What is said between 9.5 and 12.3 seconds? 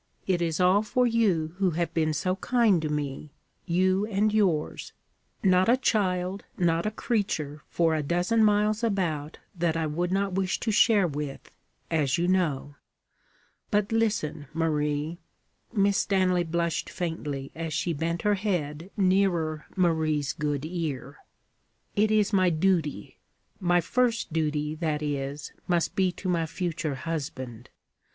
that I would not wish to share with, as you